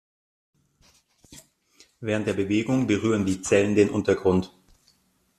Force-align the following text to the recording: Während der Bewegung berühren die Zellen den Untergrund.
Während 1.99 2.25
der 2.25 2.33
Bewegung 2.33 2.87
berühren 2.87 3.23
die 3.23 3.43
Zellen 3.43 3.75
den 3.75 3.91
Untergrund. 3.91 4.51